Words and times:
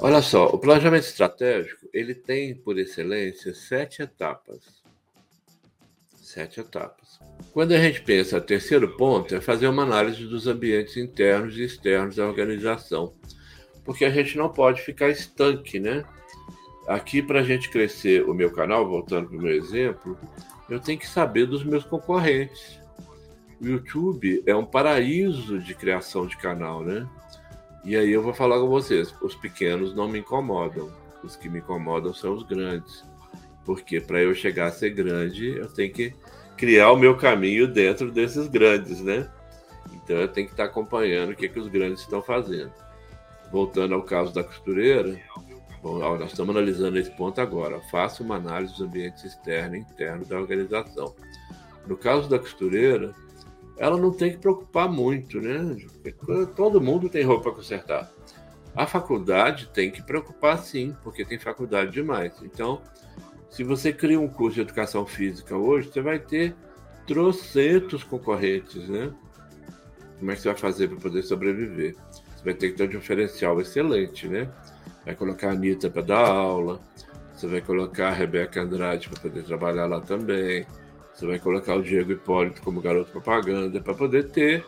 Olha 0.00 0.22
só, 0.22 0.46
o 0.46 0.58
planejamento 0.58 1.04
estratégico 1.04 1.88
ele 1.92 2.14
tem 2.14 2.54
por 2.54 2.78
excelência 2.78 3.52
sete 3.52 4.00
etapas. 4.00 4.80
Sete 6.14 6.60
etapas. 6.60 7.18
Quando 7.52 7.72
a 7.72 7.78
gente 7.78 8.02
pensa, 8.02 8.40
terceiro 8.40 8.96
ponto 8.96 9.34
é 9.34 9.40
fazer 9.40 9.66
uma 9.66 9.82
análise 9.82 10.24
dos 10.24 10.46
ambientes 10.46 10.96
internos 10.96 11.58
e 11.58 11.64
externos 11.64 12.14
da 12.14 12.28
organização, 12.28 13.12
porque 13.84 14.04
a 14.04 14.10
gente 14.10 14.36
não 14.36 14.48
pode 14.48 14.82
ficar 14.82 15.08
estanque, 15.08 15.80
né? 15.80 16.04
Aqui, 16.86 17.20
para 17.20 17.40
a 17.40 17.44
gente 17.44 17.68
crescer 17.68 18.22
o 18.22 18.32
meu 18.32 18.52
canal, 18.52 18.88
voltando 18.88 19.28
para 19.28 19.36
o 19.36 19.42
meu 19.42 19.52
exemplo, 19.52 20.16
eu 20.70 20.78
tenho 20.78 20.98
que 20.98 21.08
saber 21.08 21.46
dos 21.46 21.64
meus 21.64 21.84
concorrentes. 21.84 22.78
O 23.60 23.66
YouTube 23.66 24.44
é 24.46 24.54
um 24.54 24.64
paraíso 24.64 25.58
de 25.58 25.74
criação 25.74 26.24
de 26.24 26.36
canal, 26.36 26.84
né? 26.84 27.08
E 27.84 27.96
aí 27.96 28.10
eu 28.10 28.22
vou 28.22 28.34
falar 28.34 28.58
com 28.60 28.68
vocês, 28.68 29.14
os 29.22 29.34
pequenos 29.34 29.94
não 29.94 30.08
me 30.08 30.18
incomodam, 30.18 30.90
os 31.22 31.36
que 31.36 31.48
me 31.48 31.60
incomodam 31.60 32.12
são 32.12 32.34
os 32.34 32.42
grandes. 32.42 33.04
Porque 33.64 34.00
para 34.00 34.20
eu 34.20 34.34
chegar 34.34 34.66
a 34.66 34.72
ser 34.72 34.90
grande, 34.90 35.56
eu 35.56 35.68
tenho 35.72 35.92
que 35.92 36.14
criar 36.56 36.90
o 36.90 36.96
meu 36.96 37.16
caminho 37.16 37.68
dentro 37.68 38.10
desses 38.10 38.48
grandes, 38.48 39.00
né? 39.00 39.30
Então 39.92 40.16
eu 40.16 40.28
tenho 40.28 40.46
que 40.46 40.52
estar 40.52 40.64
acompanhando 40.64 41.30
o 41.30 41.36
que, 41.36 41.48
que 41.48 41.58
os 41.58 41.68
grandes 41.68 42.00
estão 42.00 42.20
fazendo. 42.20 42.72
Voltando 43.50 43.94
ao 43.94 44.02
caso 44.02 44.34
da 44.34 44.42
costureira, 44.42 45.18
bom, 45.82 45.98
nós 45.98 46.30
estamos 46.30 46.54
analisando 46.54 46.98
esse 46.98 47.10
ponto 47.10 47.40
agora. 47.40 47.80
Faça 47.90 48.22
uma 48.22 48.36
análise 48.36 48.72
dos 48.72 48.82
ambientes 48.82 49.24
externo 49.24 49.76
e 49.76 49.80
interno 49.80 50.24
da 50.24 50.38
organização. 50.38 51.14
No 51.86 51.96
caso 51.96 52.28
da 52.28 52.38
costureira, 52.38 53.14
ela 53.78 53.96
não 53.96 54.10
tem 54.10 54.32
que 54.32 54.38
preocupar 54.38 54.88
muito, 54.88 55.40
né? 55.40 55.76
Todo 56.56 56.80
mundo 56.80 57.08
tem 57.08 57.24
roupa 57.24 57.44
para 57.44 57.52
consertar. 57.52 58.12
A 58.74 58.86
faculdade 58.86 59.68
tem 59.72 59.90
que 59.90 60.02
preocupar 60.02 60.58
sim, 60.58 60.94
porque 61.02 61.24
tem 61.24 61.38
faculdade 61.38 61.92
demais. 61.92 62.32
Então, 62.42 62.82
se 63.48 63.62
você 63.62 63.92
cria 63.92 64.20
um 64.20 64.28
curso 64.28 64.56
de 64.56 64.60
educação 64.62 65.06
física 65.06 65.56
hoje, 65.56 65.90
você 65.92 66.00
vai 66.00 66.18
ter 66.18 66.54
trocentos 67.06 68.02
concorrentes, 68.02 68.88
né? 68.88 69.12
Como 70.18 70.30
é 70.30 70.34
que 70.34 70.42
você 70.42 70.48
vai 70.48 70.58
fazer 70.58 70.88
para 70.88 70.98
poder 70.98 71.22
sobreviver? 71.22 71.94
Você 72.36 72.44
vai 72.44 72.54
ter 72.54 72.70
que 72.70 72.76
ter 72.76 72.84
um 72.84 72.88
diferencial 72.88 73.60
excelente, 73.60 74.28
né? 74.28 74.48
Vai 75.04 75.14
colocar 75.14 75.48
a 75.48 75.52
Anitta 75.52 75.88
para 75.88 76.02
dar 76.02 76.26
aula, 76.26 76.80
você 77.34 77.46
vai 77.46 77.60
colocar 77.60 78.08
a 78.08 78.12
Rebeca 78.12 78.60
Andrade 78.60 79.08
para 79.08 79.20
poder 79.22 79.44
trabalhar 79.44 79.86
lá 79.86 80.00
também 80.00 80.66
você 81.18 81.26
vai 81.26 81.38
colocar 81.40 81.74
o 81.74 81.82
Diego 81.82 82.12
Hipólito 82.12 82.62
como 82.62 82.80
garoto 82.80 83.10
propaganda 83.10 83.80
para 83.80 83.92
poder 83.92 84.30
ter 84.30 84.64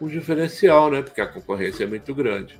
um 0.00 0.08
diferencial, 0.08 0.90
né? 0.90 1.00
Porque 1.00 1.20
a 1.20 1.28
concorrência 1.28 1.84
é 1.84 1.86
muito 1.86 2.12
grande. 2.12 2.58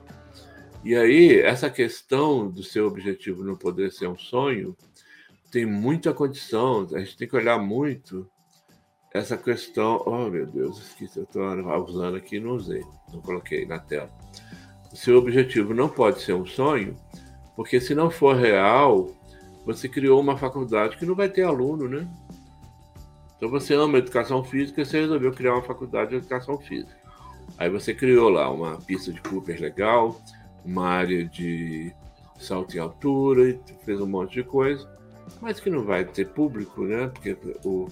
E 0.84 0.94
aí, 0.94 1.40
essa 1.40 1.68
questão 1.68 2.48
do 2.48 2.62
seu 2.62 2.86
objetivo 2.86 3.42
não 3.42 3.56
poder 3.56 3.90
ser 3.90 4.06
um 4.06 4.16
sonho 4.16 4.76
tem 5.50 5.66
muita 5.66 6.14
condição, 6.14 6.86
a 6.94 7.00
gente 7.00 7.16
tem 7.16 7.26
que 7.26 7.34
olhar 7.34 7.58
muito 7.58 8.30
essa 9.12 9.36
questão. 9.36 10.00
Oh, 10.06 10.30
meu 10.30 10.46
Deus, 10.46 10.78
esqueci, 10.78 11.18
eu 11.18 11.24
estou 11.24 11.44
usando 11.84 12.16
aqui 12.16 12.38
não 12.38 12.52
usei, 12.52 12.84
não 13.12 13.20
coloquei 13.20 13.66
na 13.66 13.80
tela. 13.80 14.08
O 14.92 14.96
seu 14.96 15.18
objetivo 15.18 15.74
não 15.74 15.88
pode 15.88 16.22
ser 16.22 16.34
um 16.34 16.46
sonho, 16.46 16.96
porque 17.56 17.80
se 17.80 17.92
não 17.92 18.08
for 18.08 18.36
real, 18.36 19.10
você 19.66 19.88
criou 19.88 20.20
uma 20.20 20.38
faculdade 20.38 20.96
que 20.96 21.04
não 21.04 21.16
vai 21.16 21.28
ter 21.28 21.42
aluno, 21.42 21.88
né? 21.88 22.08
Então 23.42 23.50
você 23.50 23.74
ama 23.74 23.98
educação 23.98 24.44
física, 24.44 24.84
você 24.84 25.00
resolveu 25.00 25.32
criar 25.32 25.54
uma 25.54 25.64
faculdade 25.64 26.10
de 26.10 26.16
educação 26.18 26.60
física. 26.60 26.96
Aí 27.58 27.68
você 27.68 27.92
criou 27.92 28.28
lá 28.28 28.48
uma 28.48 28.78
pista 28.78 29.12
de 29.12 29.20
Cooper 29.20 29.60
legal, 29.60 30.22
uma 30.64 30.86
área 30.86 31.24
de 31.24 31.92
salto 32.38 32.76
em 32.76 32.78
altura, 32.78 33.50
e 33.50 33.60
fez 33.84 34.00
um 34.00 34.06
monte 34.06 34.34
de 34.34 34.44
coisa, 34.44 34.88
mas 35.40 35.58
que 35.58 35.68
não 35.70 35.82
vai 35.82 36.04
ter 36.04 36.28
público, 36.28 36.84
né? 36.84 37.08
Porque 37.08 37.36
o, 37.64 37.88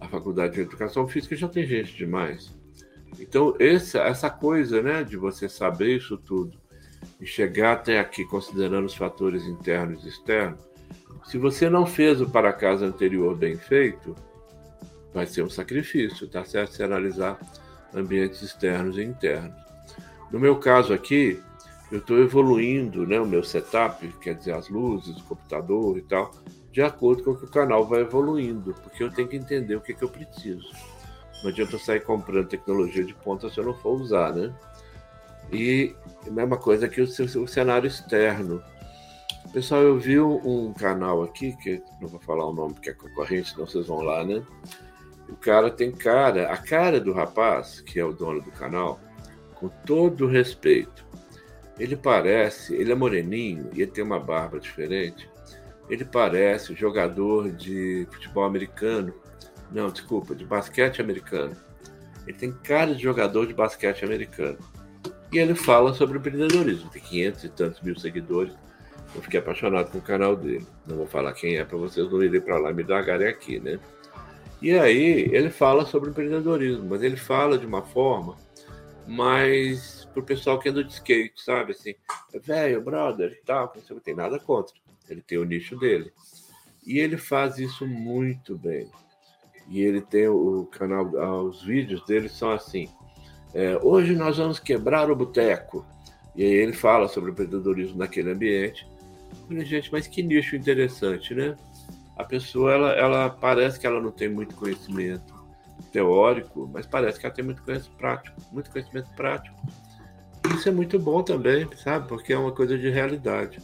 a 0.00 0.06
faculdade 0.06 0.54
de 0.54 0.60
educação 0.60 1.08
física 1.08 1.34
já 1.34 1.48
tem 1.48 1.66
gente 1.66 1.96
demais. 1.96 2.56
Então, 3.18 3.56
essa, 3.58 3.98
essa 4.02 4.30
coisa, 4.30 4.80
né, 4.80 5.02
de 5.02 5.16
você 5.16 5.48
saber 5.48 5.96
isso 5.96 6.16
tudo 6.16 6.56
e 7.20 7.26
chegar 7.26 7.72
até 7.72 7.98
aqui 7.98 8.24
considerando 8.24 8.86
os 8.86 8.94
fatores 8.94 9.42
internos 9.44 10.04
e 10.04 10.08
externos, 10.08 10.60
se 11.24 11.36
você 11.36 11.68
não 11.68 11.84
fez 11.84 12.20
o 12.20 12.30
para 12.30 12.52
casa 12.52 12.86
anterior 12.86 13.34
bem 13.34 13.56
feito, 13.56 14.14
vai 15.12 15.26
ser 15.26 15.42
um 15.42 15.50
sacrifício, 15.50 16.28
tá 16.28 16.44
certo? 16.44 16.74
Se 16.74 16.82
analisar 16.82 17.38
ambientes 17.94 18.42
externos 18.42 18.98
e 18.98 19.02
internos. 19.02 19.56
No 20.30 20.38
meu 20.38 20.56
caso 20.56 20.92
aqui, 20.92 21.42
eu 21.90 21.98
estou 21.98 22.18
evoluindo 22.18 23.06
né, 23.06 23.18
o 23.18 23.26
meu 23.26 23.42
setup, 23.42 24.06
quer 24.20 24.34
dizer, 24.34 24.52
as 24.52 24.68
luzes, 24.68 25.16
o 25.16 25.24
computador 25.24 25.96
e 25.96 26.02
tal, 26.02 26.30
de 26.70 26.82
acordo 26.82 27.24
com 27.24 27.30
o 27.30 27.36
que 27.36 27.44
o 27.44 27.50
canal 27.50 27.86
vai 27.86 28.02
evoluindo, 28.02 28.74
porque 28.82 29.02
eu 29.02 29.10
tenho 29.10 29.26
que 29.26 29.36
entender 29.36 29.74
o 29.74 29.80
que, 29.80 29.94
que 29.94 30.04
eu 30.04 30.08
preciso. 30.08 30.70
Não 31.42 31.50
adianta 31.50 31.76
eu 31.76 31.78
sair 31.78 32.00
comprando 32.00 32.48
tecnologia 32.48 33.04
de 33.04 33.14
ponta 33.14 33.48
se 33.48 33.58
eu 33.58 33.64
não 33.64 33.74
for 33.74 33.98
usar, 34.00 34.34
né? 34.34 34.52
E 35.50 35.94
a 36.26 36.30
mesma 36.30 36.58
coisa 36.58 36.88
que 36.88 37.00
o, 37.00 37.04
o 37.04 37.48
cenário 37.48 37.86
externo. 37.86 38.62
Pessoal, 39.52 39.80
eu 39.80 39.98
vi 39.98 40.20
um 40.20 40.74
canal 40.74 41.22
aqui, 41.22 41.56
que 41.56 41.82
não 42.02 42.08
vou 42.08 42.20
falar 42.20 42.44
o 42.44 42.52
nome 42.52 42.74
porque 42.74 42.90
é 42.90 42.92
concorrente, 42.92 43.50
senão 43.50 43.66
vocês 43.66 43.86
vão 43.86 44.02
lá, 44.02 44.22
né? 44.24 44.42
O 45.28 45.36
cara 45.36 45.70
tem 45.70 45.92
cara, 45.92 46.50
a 46.50 46.56
cara 46.56 47.00
do 47.00 47.12
rapaz, 47.12 47.80
que 47.80 48.00
é 48.00 48.04
o 48.04 48.12
dono 48.12 48.40
do 48.40 48.50
canal, 48.50 48.98
com 49.54 49.68
todo 49.68 50.26
respeito. 50.26 51.06
Ele 51.78 51.96
parece, 51.96 52.74
ele 52.74 52.90
é 52.90 52.94
moreninho 52.94 53.70
e 53.72 53.82
ele 53.82 53.90
tem 53.90 54.02
uma 54.02 54.18
barba 54.18 54.58
diferente. 54.58 55.28
Ele 55.88 56.04
parece 56.04 56.74
jogador 56.74 57.50
de 57.52 58.06
futebol 58.10 58.44
americano. 58.44 59.14
Não, 59.70 59.88
desculpa, 59.88 60.34
de 60.34 60.44
basquete 60.44 61.00
americano. 61.00 61.56
Ele 62.26 62.36
tem 62.36 62.52
cara 62.52 62.94
de 62.94 63.02
jogador 63.02 63.46
de 63.46 63.54
basquete 63.54 64.04
americano. 64.04 64.58
E 65.32 65.38
ele 65.38 65.54
fala 65.54 65.94
sobre 65.94 66.18
empreendedorismo. 66.18 66.90
Tem 66.90 67.02
500 67.02 67.44
e 67.44 67.48
tantos 67.50 67.80
mil 67.80 67.98
seguidores. 67.98 68.54
Eu 69.14 69.22
fiquei 69.22 69.40
apaixonado 69.40 69.90
com 69.90 69.98
o 69.98 70.02
canal 70.02 70.36
dele. 70.36 70.66
Não 70.86 70.96
vou 70.96 71.06
falar 71.06 71.32
quem 71.32 71.56
é 71.56 71.64
para 71.64 71.78
vocês 71.78 72.10
não 72.10 72.22
irem 72.22 72.40
para 72.40 72.58
lá 72.58 72.72
me 72.72 72.82
darem 72.82 73.26
aqui, 73.26 73.58
né? 73.60 73.78
E 74.60 74.76
aí 74.76 75.28
ele 75.32 75.50
fala 75.50 75.86
sobre 75.86 76.10
empreendedorismo, 76.10 76.84
mas 76.88 77.02
ele 77.02 77.16
fala 77.16 77.56
de 77.56 77.66
uma 77.66 77.82
forma 77.82 78.36
mais 79.06 80.06
pro 80.12 80.22
pessoal 80.22 80.58
que 80.58 80.68
anda 80.68 80.84
de 80.84 80.92
skate, 80.92 81.40
sabe? 81.40 81.72
Assim, 81.72 81.94
velho, 82.42 82.82
brother 82.82 83.40
tal, 83.46 83.72
não 83.90 84.00
tem 84.00 84.14
nada 84.14 84.38
contra. 84.38 84.74
Ele 85.08 85.22
tem 85.22 85.38
o 85.38 85.44
nicho 85.44 85.76
dele. 85.76 86.12
E 86.86 86.98
ele 86.98 87.16
faz 87.16 87.58
isso 87.58 87.86
muito 87.86 88.56
bem. 88.56 88.90
E 89.68 89.80
ele 89.80 90.00
tem 90.00 90.28
o 90.28 90.66
canal, 90.66 91.06
os 91.44 91.62
vídeos 91.62 92.04
dele 92.04 92.28
são 92.28 92.50
assim. 92.50 92.88
É, 93.54 93.78
hoje 93.82 94.14
nós 94.14 94.36
vamos 94.38 94.58
quebrar 94.58 95.10
o 95.10 95.16
boteco. 95.16 95.84
E 96.34 96.42
aí 96.42 96.52
ele 96.52 96.72
fala 96.72 97.08
sobre 97.08 97.30
empreendedorismo 97.30 97.98
naquele 97.98 98.30
ambiente. 98.30 98.86
falei, 99.46 99.64
gente, 99.64 99.90
mas 99.92 100.06
que 100.06 100.22
nicho 100.22 100.56
interessante, 100.56 101.34
né? 101.34 101.56
A 102.18 102.24
pessoa 102.24 102.72
ela, 102.72 102.92
ela 102.92 103.30
parece 103.30 103.78
que 103.78 103.86
ela 103.86 104.00
não 104.00 104.10
tem 104.10 104.28
muito 104.28 104.56
conhecimento 104.56 105.32
teórico, 105.92 106.68
mas 106.72 106.84
parece 106.84 107.18
que 107.18 107.24
ela 107.24 107.34
tem 107.34 107.44
muito 107.44 107.62
conhecimento 107.62 107.96
prático, 107.96 108.36
muito 108.52 108.70
conhecimento 108.70 109.10
prático. 109.14 109.56
Isso 110.52 110.68
é 110.68 110.72
muito 110.72 110.98
bom 110.98 111.22
também, 111.22 111.68
sabe? 111.76 112.08
Porque 112.08 112.32
é 112.32 112.38
uma 112.38 112.50
coisa 112.50 112.76
de 112.76 112.90
realidade. 112.90 113.60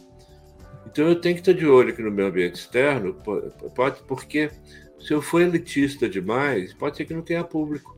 Então 0.87 1.05
eu 1.09 1.19
tenho 1.19 1.35
que 1.35 1.41
estar 1.41 1.53
de 1.53 1.67
olho 1.67 1.89
aqui 1.89 2.01
no 2.01 2.11
meu 2.11 2.27
ambiente 2.27 2.55
externo, 2.55 3.13
pode, 3.75 4.01
porque 4.03 4.49
se 4.99 5.13
eu 5.13 5.21
for 5.21 5.41
elitista 5.41 6.07
demais, 6.07 6.73
pode 6.73 6.95
ser 6.95 7.05
que 7.05 7.13
não 7.13 7.21
tenha 7.21 7.43
público. 7.43 7.93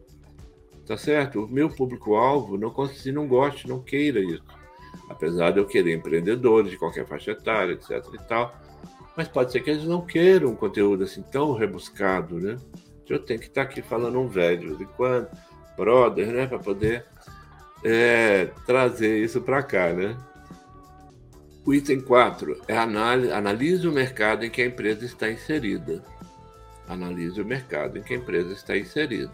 Tá 0.88 0.98
certo? 0.98 1.44
O 1.44 1.48
meu 1.48 1.70
público-alvo 1.70 2.58
não, 2.58 2.74
não 3.14 3.28
goste, 3.28 3.68
não 3.68 3.84
queira 3.84 4.22
isso. 4.22 4.44
Apesar 5.10 5.52
de 5.52 5.60
eu 5.60 5.68
querer 5.68 5.94
empreendedores 5.94 6.72
de 6.72 6.78
qualquer 6.78 7.06
faixa 7.06 7.32
etária, 7.32 7.74
etc 7.74 8.04
e 8.14 8.28
tal 8.28 8.67
mas 9.18 9.28
pode 9.28 9.52
ser 9.52 9.62
que 9.62 9.72
eles 9.72 9.84
não 9.84 10.06
queiram 10.06 10.50
um 10.50 10.56
conteúdo 10.56 11.04
assim 11.04 11.24
tão 11.24 11.52
rebuscado, 11.54 12.40
né? 12.40 12.56
Eu 13.10 13.18
tenho 13.18 13.40
que 13.40 13.48
estar 13.48 13.64
aqui 13.64 13.82
falando 13.82 14.20
um 14.20 14.28
velho 14.28 14.78
de 14.78 14.86
quando, 14.86 15.28
brother, 15.76 16.28
né? 16.28 16.46
Para 16.46 16.60
poder 16.60 17.06
é, 17.84 18.52
trazer 18.68 19.18
isso 19.24 19.42
para 19.42 19.64
cá, 19.64 19.92
né? 19.92 20.16
O 21.66 21.74
item 21.74 22.00
4 22.00 22.62
é 22.68 22.78
análise, 22.78 23.32
analise 23.32 23.88
o 23.88 23.92
mercado 23.92 24.46
em 24.46 24.52
que 24.52 24.62
a 24.62 24.68
empresa 24.68 25.04
está 25.04 25.30
inserida. 25.30 26.04
Analise 26.88 27.42
o 27.42 27.46
mercado 27.46 27.98
em 27.98 28.04
que 28.04 28.14
a 28.14 28.18
empresa 28.18 28.54
está 28.54 28.78
inserida. 28.78 29.34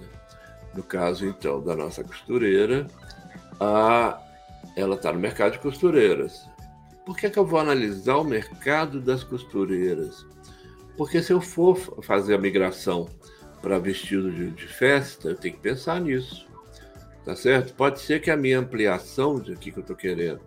No 0.74 0.81
caso, 0.81 1.27
então, 1.27 1.62
da 1.62 1.75
nossa 1.75 2.03
costureira, 2.03 2.88
a, 3.59 4.19
ela 4.77 4.95
está 4.95 5.12
no 5.12 5.19
mercado 5.19 5.53
de 5.53 5.59
costureiras. 5.59 6.47
Por 7.05 7.17
que, 7.17 7.29
que 7.29 7.38
eu 7.38 7.45
vou 7.45 7.59
analisar 7.59 8.17
o 8.17 8.23
mercado 8.23 9.01
das 9.01 9.23
costureiras? 9.23 10.25
Porque 10.97 11.21
se 11.21 11.33
eu 11.33 11.41
for 11.41 11.77
fazer 12.01 12.35
a 12.35 12.38
migração 12.38 13.09
para 13.61 13.79
vestido 13.79 14.31
de, 14.31 14.51
de, 14.51 14.67
festa, 14.67 15.29
eu 15.29 15.35
tenho 15.35 15.55
que 15.55 15.61
pensar 15.61 16.00
nisso. 16.00 16.47
Tá 17.25 17.35
certo? 17.35 17.73
Pode 17.73 18.01
ser 18.01 18.21
que 18.21 18.29
a 18.29 18.38
minha 18.38 18.59
ampliação 18.59 19.39
de 19.39 19.53
aqui 19.53 19.71
que 19.71 19.79
eu 19.79 19.81
estou 19.81 19.95
querendo 19.95 20.41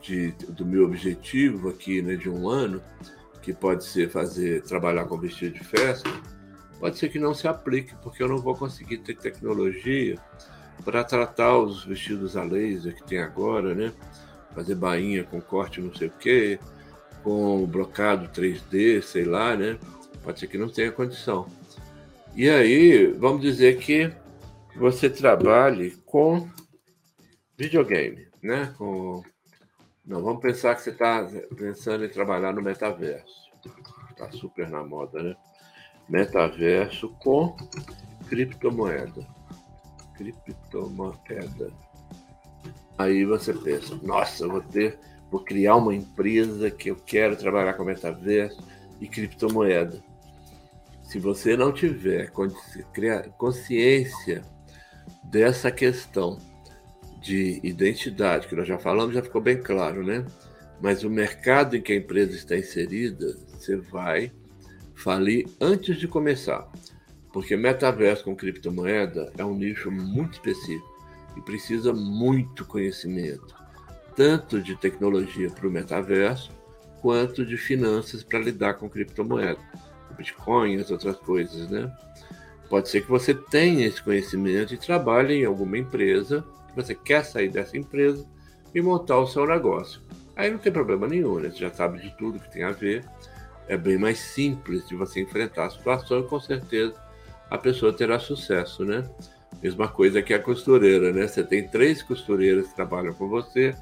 de, 0.00 0.32
do 0.48 0.64
meu 0.64 0.84
objetivo 0.84 1.68
aqui, 1.68 2.00
né, 2.02 2.14
de 2.14 2.28
um 2.28 2.48
ano, 2.48 2.82
que 3.42 3.52
pode 3.52 3.84
ser 3.84 4.08
fazer 4.08 4.62
trabalhar 4.62 5.04
com 5.06 5.18
vestido 5.18 5.54
de 5.54 5.64
festa, 5.64 6.08
pode 6.78 6.98
ser 6.98 7.08
que 7.08 7.18
não 7.18 7.34
se 7.34 7.48
aplique, 7.48 7.94
porque 8.02 8.22
eu 8.22 8.28
não 8.28 8.38
vou 8.38 8.54
conseguir 8.54 8.98
ter 8.98 9.16
tecnologia 9.16 10.18
para 10.84 11.04
tratar 11.04 11.58
os 11.58 11.84
vestidos 11.84 12.36
a 12.36 12.42
laser 12.42 12.94
que 12.94 13.04
tem 13.04 13.18
agora, 13.18 13.74
né? 13.74 13.92
Fazer 14.54 14.74
bainha 14.74 15.24
com 15.24 15.40
corte 15.40 15.80
não 15.80 15.94
sei 15.94 16.08
o 16.08 16.12
quê, 16.12 16.58
com 17.22 17.66
brocado 17.66 18.28
3D, 18.28 19.02
sei 19.02 19.24
lá, 19.24 19.56
né? 19.56 19.78
Pode 20.22 20.38
ser 20.38 20.46
que 20.46 20.58
não 20.58 20.68
tenha 20.68 20.92
condição. 20.92 21.46
E 22.36 22.48
aí, 22.48 23.06
vamos 23.12 23.42
dizer 23.42 23.78
que 23.78 24.12
você 24.76 25.08
trabalhe 25.08 25.92
com 26.04 26.48
videogame, 27.56 28.28
né? 28.42 28.74
Com... 28.76 29.22
Não, 30.04 30.22
vamos 30.22 30.42
pensar 30.42 30.74
que 30.74 30.82
você 30.82 30.90
está 30.90 31.26
pensando 31.56 32.04
em 32.04 32.08
trabalhar 32.08 32.52
no 32.52 32.62
metaverso. 32.62 33.50
Está 34.10 34.30
super 34.32 34.68
na 34.68 34.84
moda, 34.84 35.22
né? 35.22 35.36
Metaverso 36.08 37.08
com 37.20 37.56
criptomoeda. 38.28 39.26
Criptomoeda. 40.16 41.72
Aí 42.96 43.24
você 43.24 43.52
pensa, 43.52 43.98
nossa, 44.02 44.44
eu 44.44 44.50
vou 44.50 44.60
ter, 44.60 44.98
vou 45.30 45.40
criar 45.40 45.76
uma 45.76 45.94
empresa 45.94 46.70
que 46.70 46.90
eu 46.90 46.96
quero 46.96 47.36
trabalhar 47.36 47.74
com 47.74 47.84
metaverso 47.84 48.62
e 49.00 49.08
criptomoeda. 49.08 50.02
Se 51.02 51.18
você 51.18 51.56
não 51.56 51.72
tiver 51.72 52.30
consciência 53.36 54.42
dessa 55.24 55.70
questão 55.70 56.38
de 57.20 57.60
identidade, 57.62 58.46
que 58.46 58.54
nós 58.54 58.66
já 58.66 58.78
falamos, 58.78 59.14
já 59.14 59.22
ficou 59.22 59.40
bem 59.40 59.60
claro, 59.60 60.04
né? 60.04 60.24
Mas 60.80 61.02
o 61.02 61.10
mercado 61.10 61.76
em 61.76 61.82
que 61.82 61.92
a 61.92 61.96
empresa 61.96 62.34
está 62.34 62.56
inserida, 62.56 63.36
você 63.48 63.76
vai 63.76 64.32
falir 64.94 65.46
antes 65.60 65.96
de 65.96 66.06
começar. 66.06 66.70
Porque 67.32 67.56
metaverso 67.56 68.24
com 68.24 68.36
criptomoeda 68.36 69.32
é 69.36 69.44
um 69.44 69.54
nicho 69.54 69.90
muito 69.90 70.34
específico 70.34 70.93
e 71.36 71.40
precisa 71.40 71.92
muito 71.92 72.64
conhecimento, 72.64 73.54
tanto 74.16 74.60
de 74.60 74.76
tecnologia 74.76 75.50
para 75.50 75.66
o 75.66 75.70
metaverso, 75.70 76.50
quanto 77.00 77.44
de 77.44 77.56
finanças 77.56 78.22
para 78.22 78.38
lidar 78.38 78.74
com 78.74 78.88
criptomoeda, 78.88 79.58
Bitcoin 80.16 80.74
e 80.74 80.92
outras 80.92 81.16
coisas, 81.16 81.68
né? 81.68 81.92
Pode 82.68 82.88
ser 82.88 83.02
que 83.02 83.10
você 83.10 83.34
tenha 83.34 83.86
esse 83.86 84.02
conhecimento 84.02 84.72
e 84.72 84.78
trabalhe 84.78 85.34
em 85.34 85.44
alguma 85.44 85.76
empresa, 85.76 86.44
que 86.68 86.76
você 86.76 86.94
quer 86.94 87.24
sair 87.24 87.48
dessa 87.48 87.76
empresa 87.76 88.26
e 88.74 88.80
montar 88.80 89.18
o 89.18 89.26
seu 89.26 89.46
negócio. 89.46 90.00
Aí 90.34 90.50
não 90.50 90.58
tem 90.58 90.72
problema 90.72 91.06
nenhum, 91.06 91.38
né? 91.38 91.50
Você 91.50 91.58
já 91.58 91.70
sabe 91.70 92.00
de 92.00 92.16
tudo 92.16 92.40
que 92.40 92.50
tem 92.50 92.64
a 92.64 92.72
ver. 92.72 93.04
É 93.68 93.76
bem 93.76 93.96
mais 93.96 94.18
simples 94.18 94.86
de 94.88 94.96
você 94.96 95.20
enfrentar 95.20 95.66
a 95.66 95.70
situação 95.70 96.20
e 96.20 96.24
com 96.24 96.40
certeza 96.40 96.94
a 97.50 97.56
pessoa 97.56 97.92
terá 97.92 98.18
sucesso, 98.18 98.84
né? 98.84 99.04
Mesma 99.62 99.88
coisa 99.88 100.22
que 100.22 100.34
a 100.34 100.38
costureira, 100.38 101.12
né? 101.12 101.26
Você 101.26 101.42
tem 101.42 101.66
três 101.66 102.02
costureiras 102.02 102.68
que 102.68 102.76
trabalham 102.76 103.14
com 103.14 103.28
você, 103.28 103.74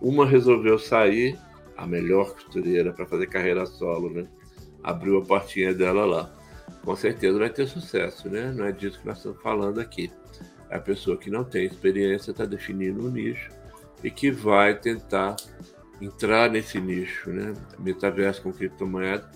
uma 0.00 0.26
resolveu 0.26 0.78
sair, 0.78 1.38
a 1.76 1.86
melhor 1.86 2.34
costureira 2.34 2.92
para 2.92 3.06
fazer 3.06 3.26
carreira 3.26 3.64
solo, 3.66 4.10
né? 4.10 4.26
Abriu 4.82 5.18
a 5.18 5.24
portinha 5.24 5.72
dela 5.72 6.04
lá 6.04 6.40
com 6.84 6.96
certeza 6.96 7.38
vai 7.38 7.50
ter 7.50 7.66
sucesso, 7.66 8.28
né? 8.28 8.52
Não 8.52 8.64
é 8.64 8.72
disso 8.72 9.00
que 9.00 9.06
nós 9.06 9.18
estamos 9.18 9.40
falando 9.42 9.80
aqui. 9.80 10.10
É 10.68 10.76
a 10.76 10.80
pessoa 10.80 11.16
que 11.16 11.30
não 11.30 11.44
tem 11.44 11.64
experiência 11.64 12.30
está 12.30 12.44
definindo 12.44 13.06
um 13.06 13.10
nicho 13.10 13.50
e 14.02 14.10
que 14.10 14.30
vai 14.30 14.74
tentar 14.74 15.36
entrar 16.00 16.50
nesse 16.50 16.80
nicho, 16.80 17.30
né? 17.30 17.52
Metaverso 17.78 18.42
com 18.42 18.52
criptomoeda. 18.52 19.30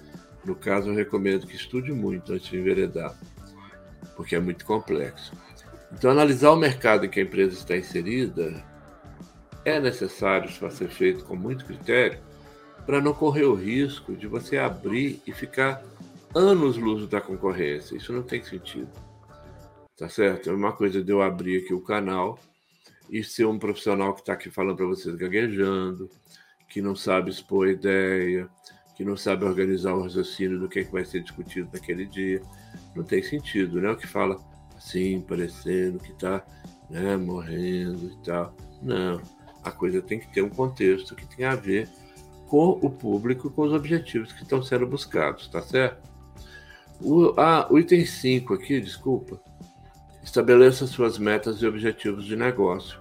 No 0.45 0.55
caso, 0.55 0.91
eu 0.91 0.95
recomendo 0.95 1.47
que 1.47 1.57
estude 1.57 1.93
muito 1.93 2.33
antes 2.33 2.49
de 2.49 2.59
enveredar, 2.59 3.15
porque 4.17 4.37
é 4.37 4.41
muito 4.41 4.65
complexo. 4.65 5.33
Então, 5.97 6.11
analisar 6.11 6.51
o 6.51 6.57
mercado 6.57 7.07
em 7.07 7.09
que 7.09 7.21
a 7.21 7.23
empresa 7.23 7.55
está 7.55 7.77
inserida 7.77 8.63
é 9.65 9.81
necessário, 9.81 10.51
vai 10.61 10.71
ser 10.71 10.89
feito 10.89 11.25
com 11.25 11.37
muito 11.37 11.65
critério, 11.65 12.19
para 12.85 13.01
não 13.01 13.15
correr 13.15 13.45
o 13.45 13.55
risco 13.55 14.15
de 14.15 14.27
você 14.27 14.59
abrir 14.59 15.23
e 15.27 15.33
ficar 15.33 15.83
anos 16.35 16.77
luz 16.77 17.07
da 17.09 17.21
concorrência. 17.21 17.97
Isso 17.97 18.13
não 18.13 18.23
tem 18.23 18.43
sentido. 18.43 18.91
Tá 19.97 20.09
certo? 20.09 20.51
É 20.51 20.53
uma 20.53 20.73
coisa 20.73 21.03
de 21.03 21.11
eu 21.11 21.23
abrir 21.23 21.63
aqui 21.63 21.73
o 21.73 21.81
canal 21.81 22.39
e 23.09 23.23
ser 23.23 23.47
um 23.47 23.59
profissional 23.59 24.13
que 24.13 24.21
está 24.21 24.33
aqui 24.33 24.51
falando 24.51 24.77
para 24.77 24.87
vocês 24.87 25.15
gaguejando, 25.15 26.11
que 26.69 26.83
não 26.83 26.97
sabe 26.97 27.31
expor 27.31 27.69
ideia, 27.69 28.49
que 28.97 29.05
não 29.05 29.17
sabe 29.17 29.45
organizar 29.45 29.95
o 29.95 30.03
raciocínio 30.03 30.59
do 30.59 30.69
que, 30.69 30.81
é 30.81 30.85
que 30.85 30.93
vai 30.93 31.05
ser 31.05 31.21
discutido 31.21 31.71
naquele 31.73 32.05
dia. 32.05 32.43
Não 32.95 33.05
tem 33.05 33.23
sentido, 33.23 33.81
né? 33.81 33.91
O 33.91 33.97
que 33.97 34.07
fala 34.07 34.37
assim, 34.85 35.21
parecendo 35.21 35.99
que 35.99 36.13
está 36.13 36.45
né, 36.91 37.17
morrendo 37.17 38.13
e 38.13 38.25
tal. 38.25 38.55
Não. 38.83 39.21
A 39.63 39.71
coisa 39.71 40.03
tem 40.03 40.21
que 40.21 40.33
ter 40.33 40.43
um 40.43 40.51
contexto 40.51 41.17
que 41.17 41.27
tenha 41.27 41.53
a 41.53 41.57
ver 41.57 41.89
com 42.47 42.79
o 42.83 42.91
público, 42.91 43.51
com 43.51 43.63
os 43.63 43.73
objetivos 43.73 44.33
que 44.33 44.43
estão 44.43 44.63
sendo 44.63 44.87
buscados, 44.87 45.49
tá 45.49 45.63
certo? 45.63 46.13
O, 47.01 47.33
ah, 47.39 47.67
o 47.71 47.79
item 47.79 48.05
5 48.05 48.55
aqui, 48.55 48.81
desculpa. 48.81 49.41
Estabeleça 50.23 50.87
suas 50.87 51.19
metas 51.19 51.61
e 51.63 51.67
objetivos 51.67 52.25
de 52.25 52.37
negócio. 52.37 52.99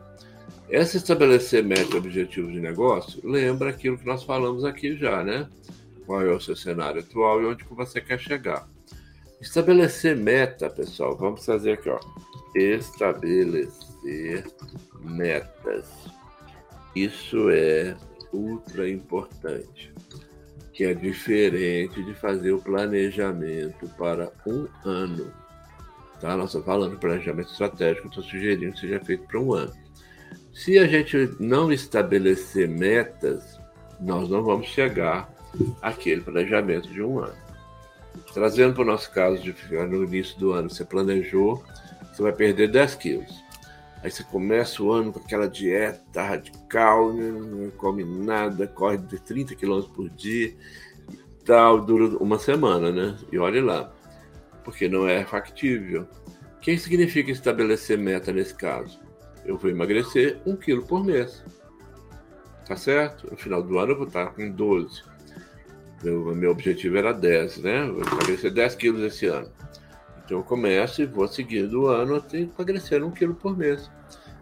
Essa 0.70 0.98
estabelecer 0.98 1.64
metas 1.64 1.94
e 1.94 1.98
objetivos 1.98 2.54
de 2.54 2.60
negócio 2.60 3.22
lembra 3.24 3.70
aquilo 3.70 3.98
que 3.98 4.06
nós 4.06 4.24
falamos 4.24 4.64
aqui 4.64 4.96
já, 4.96 5.24
né? 5.24 5.48
Qual 6.06 6.22
é 6.22 6.32
o 6.32 6.40
seu 6.40 6.56
cenário 6.56 7.02
atual 7.02 7.42
e 7.42 7.46
onde 7.46 7.64
que 7.64 7.74
você 7.74 8.02
quer 8.02 8.20
chegar. 8.20 8.68
Estabelecer 9.44 10.16
meta, 10.16 10.70
pessoal, 10.70 11.18
vamos 11.18 11.46
fazer 11.46 11.74
aqui, 11.74 11.90
ó. 11.90 12.00
Estabelecer 12.56 14.46
metas. 15.02 15.86
Isso 16.96 17.50
é 17.50 17.94
ultra 18.32 18.90
importante 18.90 19.94
que 20.72 20.86
é 20.86 20.94
diferente 20.94 22.02
de 22.02 22.14
fazer 22.14 22.54
o 22.54 22.62
planejamento 22.62 23.86
para 23.98 24.32
um 24.48 24.66
ano. 24.86 25.30
Tá? 26.22 26.38
Nós 26.38 26.48
estamos 26.48 26.66
falando 26.66 26.94
de 26.94 27.02
planejamento 27.02 27.52
estratégico, 27.52 28.08
estou 28.08 28.24
sugerindo 28.24 28.72
que 28.72 28.80
seja 28.80 29.02
feito 29.02 29.28
para 29.28 29.42
um 29.42 29.54
ano. 29.54 29.74
Se 30.54 30.80
a 30.80 30.88
gente 30.88 31.36
não 31.38 31.70
estabelecer 31.70 32.70
metas, 32.70 33.60
nós 34.00 34.30
não 34.30 34.42
vamos 34.42 34.68
chegar 34.68 35.30
àquele 35.82 36.22
planejamento 36.22 36.88
de 36.88 37.04
um 37.04 37.20
ano. 37.20 37.43
Trazendo 38.34 38.74
para 38.74 38.82
o 38.82 38.86
nosso 38.86 39.12
caso 39.12 39.42
de 39.42 39.56
no 39.88 40.04
início 40.04 40.38
do 40.40 40.54
ano, 40.54 40.70
você 40.70 40.84
planejou, 40.84 41.64
você 42.12 42.22
vai 42.22 42.34
perder 42.34 42.72
10 42.72 42.96
quilos. 42.96 43.44
Aí 44.02 44.12
você 44.12 44.24
começa 44.24 44.84
o 44.84 44.92
ano 44.92 45.14
com 45.14 45.20
aquela 45.20 45.48
dieta 45.48 46.22
radical, 46.22 47.14
né? 47.14 47.32
não 47.32 47.70
come 47.72 48.04
nada, 48.04 48.68
corre 48.68 48.98
de 48.98 49.20
30 49.20 49.56
quilômetros 49.56 49.96
por 49.96 50.10
dia 50.10 50.56
e 51.10 51.46
tal, 51.46 51.80
dura 51.80 52.18
uma 52.18 52.38
semana, 52.38 52.92
né? 52.92 53.18
E 53.32 53.38
olhe 53.38 53.62
lá, 53.62 53.94
porque 54.64 54.90
não 54.90 55.08
é 55.08 55.24
factível. 55.24 56.08
O 56.58 56.60
que 56.60 56.78
significa 56.78 57.32
estabelecer 57.32 57.98
meta 57.98 58.34
nesse 58.34 58.56
caso? 58.56 59.00
Eu 59.46 59.58
vou 59.58 59.70
emagrecer 59.70 60.42
um 60.46 60.56
quilo 60.56 60.86
por 60.86 61.04
mês. 61.04 61.44
Tá 62.66 62.76
certo? 62.76 63.30
No 63.30 63.38
final 63.38 63.62
do 63.62 63.78
ano 63.78 63.92
eu 63.92 63.98
vou 63.98 64.08
estar 64.08 64.28
com 64.34 64.50
12. 64.50 65.04
Meu, 66.04 66.36
meu 66.36 66.52
objetivo 66.52 66.98
era 66.98 67.14
10, 67.14 67.58
né? 67.60 67.88
Eu 67.88 68.02
emagrecer 68.02 68.52
10 68.52 68.76
quilos 68.76 69.02
esse 69.02 69.26
ano. 69.26 69.50
Então 70.24 70.38
eu 70.38 70.44
começo 70.44 71.02
e 71.02 71.06
vou 71.06 71.28
seguindo 71.28 71.84
o 71.84 71.88
ano 71.88 72.16
até 72.16 72.40
emagrecer 72.40 73.04
um 73.04 73.12
quilo 73.12 73.34
por 73.34 73.58
mês. 73.58 73.90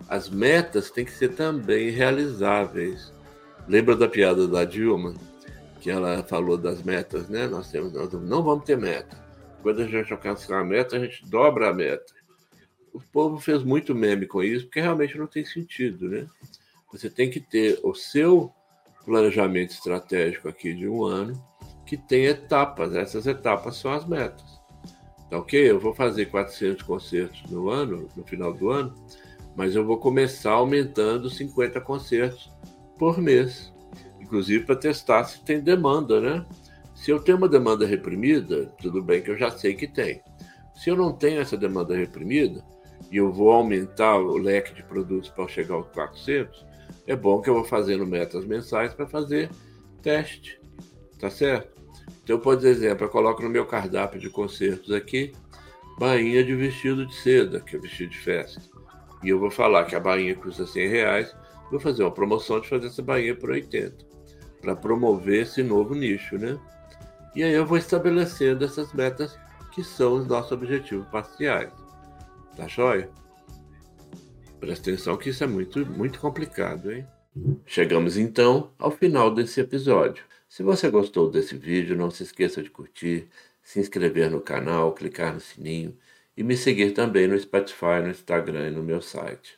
As 0.09 0.29
metas 0.29 0.89
têm 0.89 1.05
que 1.05 1.11
ser 1.11 1.29
também 1.35 1.89
realizáveis. 1.89 3.13
Lembra 3.67 3.95
da 3.95 4.07
piada 4.07 4.47
da 4.47 4.65
Dilma? 4.65 5.13
Que 5.79 5.89
ela 5.89 6.23
falou 6.23 6.57
das 6.57 6.83
metas, 6.83 7.29
né? 7.29 7.47
Nós, 7.47 7.69
temos, 7.71 7.93
nós 7.93 8.11
não 8.11 8.43
vamos 8.43 8.65
ter 8.65 8.77
meta. 8.77 9.17
Quando 9.61 9.81
a 9.81 9.87
gente 9.87 10.11
alcançar 10.11 10.59
a 10.59 10.63
meta, 10.63 10.95
a 10.95 10.99
gente 10.99 11.25
dobra 11.27 11.69
a 11.69 11.73
meta. 11.73 12.13
O 12.91 12.99
povo 12.99 13.39
fez 13.39 13.63
muito 13.63 13.95
meme 13.95 14.25
com 14.25 14.43
isso, 14.43 14.65
porque 14.65 14.81
realmente 14.81 15.17
não 15.17 15.27
tem 15.27 15.45
sentido, 15.45 16.09
né? 16.09 16.27
Você 16.91 17.09
tem 17.09 17.29
que 17.29 17.39
ter 17.39 17.79
o 17.83 17.93
seu 17.93 18.51
planejamento 19.05 19.71
estratégico 19.71 20.49
aqui 20.49 20.73
de 20.73 20.87
um 20.87 21.03
ano, 21.03 21.41
que 21.91 21.97
tem 21.97 22.23
etapas. 22.23 22.95
Essas 22.95 23.27
etapas 23.27 23.75
são 23.75 23.91
as 23.91 24.07
metas. 24.07 24.61
Tá 25.29 25.37
ok? 25.37 25.69
Eu 25.69 25.77
vou 25.77 25.93
fazer 25.93 26.27
400 26.27 26.83
concertos 26.83 27.43
no 27.51 27.69
ano, 27.69 28.07
no 28.15 28.23
final 28.23 28.53
do 28.53 28.69
ano, 28.69 28.95
mas 29.57 29.75
eu 29.75 29.85
vou 29.85 29.97
começar 29.97 30.53
aumentando 30.53 31.29
50 31.29 31.81
concertos 31.81 32.49
por 32.97 33.17
mês. 33.17 33.73
Inclusive 34.21 34.63
para 34.63 34.77
testar 34.77 35.25
se 35.25 35.43
tem 35.43 35.59
demanda, 35.59 36.21
né? 36.21 36.45
Se 36.95 37.11
eu 37.11 37.19
tenho 37.19 37.37
uma 37.37 37.49
demanda 37.49 37.85
reprimida, 37.85 38.67
tudo 38.81 39.03
bem 39.03 39.21
que 39.21 39.29
eu 39.29 39.37
já 39.37 39.51
sei 39.51 39.75
que 39.75 39.85
tem. 39.85 40.21
Se 40.73 40.89
eu 40.89 40.95
não 40.95 41.11
tenho 41.11 41.41
essa 41.41 41.57
demanda 41.57 41.93
reprimida 41.93 42.63
e 43.11 43.17
eu 43.17 43.33
vou 43.33 43.51
aumentar 43.51 44.17
o 44.17 44.37
leque 44.37 44.73
de 44.73 44.83
produtos 44.83 45.29
para 45.29 45.45
chegar 45.49 45.75
aos 45.75 45.89
400, 45.89 46.65
é 47.05 47.17
bom 47.17 47.41
que 47.41 47.49
eu 47.49 47.55
vou 47.55 47.65
fazendo 47.65 48.07
metas 48.07 48.45
mensais 48.45 48.93
para 48.93 49.05
fazer 49.05 49.49
teste, 50.01 50.61
tá 51.21 51.29
certo? 51.29 51.79
Então, 52.23 52.39
por 52.39 52.57
exemplo, 52.65 53.05
eu 53.05 53.09
coloco 53.09 53.43
no 53.43 53.49
meu 53.49 53.65
cardápio 53.65 54.19
de 54.19 54.29
concertos 54.29 54.91
aqui 54.91 55.31
bainha 55.97 56.43
de 56.43 56.55
vestido 56.55 57.05
de 57.05 57.13
seda, 57.13 57.59
que 57.59 57.75
é 57.75 57.79
vestido 57.79 58.09
de 58.09 58.17
festa. 58.17 58.59
E 59.23 59.29
eu 59.29 59.39
vou 59.39 59.51
falar 59.51 59.85
que 59.85 59.95
a 59.95 59.99
bainha 59.99 60.35
custa 60.35 60.65
100 60.65 60.87
reais, 60.87 61.35
vou 61.69 61.79
fazer 61.79 62.03
uma 62.03 62.11
promoção 62.11 62.59
de 62.59 62.67
fazer 62.67 62.87
essa 62.87 63.03
bainha 63.03 63.35
por 63.35 63.51
80, 63.51 64.03
para 64.59 64.75
promover 64.75 65.43
esse 65.43 65.61
novo 65.61 65.93
nicho, 65.93 66.37
né? 66.39 66.57
E 67.35 67.43
aí 67.43 67.53
eu 67.53 67.65
vou 67.65 67.77
estabelecendo 67.77 68.65
essas 68.65 68.91
metas 68.93 69.37
que 69.71 69.83
são 69.83 70.15
os 70.15 70.25
nossos 70.25 70.51
objetivos 70.51 71.07
parciais. 71.09 71.71
Tá 72.57 72.67
joia? 72.67 73.09
Presta 74.59 74.89
atenção 74.89 75.17
que 75.17 75.29
isso 75.29 75.43
é 75.43 75.47
muito, 75.47 75.85
muito 75.85 76.19
complicado, 76.19 76.91
hein? 76.91 77.05
Chegamos 77.65 78.17
então 78.17 78.71
ao 78.77 78.91
final 78.91 79.33
desse 79.33 79.61
episódio. 79.61 80.30
Se 80.51 80.63
você 80.63 80.89
gostou 80.89 81.31
desse 81.31 81.55
vídeo, 81.55 81.95
não 81.95 82.11
se 82.11 82.23
esqueça 82.23 82.61
de 82.61 82.69
curtir, 82.69 83.29
se 83.63 83.79
inscrever 83.79 84.29
no 84.29 84.41
canal, 84.41 84.93
clicar 84.93 85.33
no 85.33 85.39
sininho 85.39 85.97
e 86.35 86.43
me 86.43 86.57
seguir 86.57 86.91
também 86.91 87.25
no 87.25 87.39
Spotify, 87.39 88.01
no 88.03 88.09
Instagram 88.09 88.67
e 88.67 88.71
no 88.71 88.83
meu 88.83 89.01
site. 89.01 89.57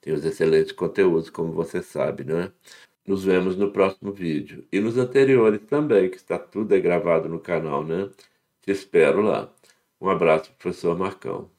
Tem 0.00 0.12
os 0.12 0.24
excelentes 0.24 0.72
conteúdos, 0.72 1.30
como 1.30 1.52
você 1.52 1.80
sabe, 1.80 2.24
não 2.24 2.40
é? 2.40 2.52
Nos 3.06 3.24
vemos 3.24 3.56
no 3.56 3.70
próximo 3.70 4.12
vídeo. 4.12 4.66
E 4.72 4.80
nos 4.80 4.98
anteriores 4.98 5.60
também, 5.68 6.10
que 6.10 6.16
está 6.16 6.36
tudo 6.36 6.80
gravado 6.80 7.28
no 7.28 7.38
canal, 7.38 7.84
né? 7.84 8.10
Te 8.62 8.72
espero 8.72 9.22
lá. 9.22 9.54
Um 10.00 10.08
abraço, 10.08 10.52
professor 10.58 10.98
Marcão. 10.98 11.53